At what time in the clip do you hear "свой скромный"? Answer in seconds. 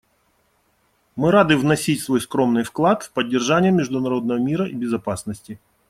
2.01-2.63